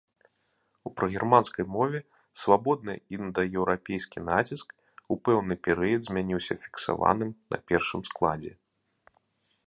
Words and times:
У 0.89 0.91
прагерманскай 0.99 1.65
мове 1.73 1.99
свабодны 2.43 2.95
індаеўрапейскі 3.17 4.19
націск 4.29 4.67
у 5.15 5.17
пэўны 5.29 5.57
перыяд 5.67 6.01
змяніўся 6.07 6.57
фіксаваным 6.63 7.31
на 7.55 7.61
першым 7.73 8.01
складзе. 8.09 8.53